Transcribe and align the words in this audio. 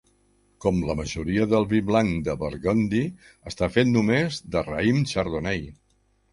Com 0.63 0.79
la 0.87 0.95
majoria 1.01 1.45
del 1.51 1.67
vi 1.73 1.81
blanc 1.91 2.25
de 2.29 2.35
Burgundy, 2.45 3.03
està 3.53 3.71
fet 3.77 3.95
només 3.95 4.43
de 4.57 4.67
raïm 4.73 5.07
Chardonnay. 5.15 5.67